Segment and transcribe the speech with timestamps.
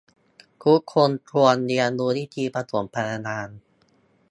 [0.63, 3.49] ทุกคนควรเรียนรู้วิธีปฐมพยาบาล